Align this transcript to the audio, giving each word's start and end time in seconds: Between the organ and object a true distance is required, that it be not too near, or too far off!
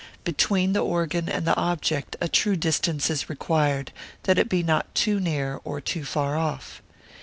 Between 0.23 0.73
the 0.73 0.79
organ 0.83 1.29
and 1.29 1.47
object 1.47 2.15
a 2.19 2.27
true 2.27 2.55
distance 2.55 3.11
is 3.11 3.29
required, 3.29 3.91
that 4.23 4.39
it 4.39 4.49
be 4.49 4.63
not 4.63 4.95
too 4.95 5.19
near, 5.19 5.59
or 5.63 5.79
too 5.79 6.05
far 6.05 6.35
off! 6.37 6.81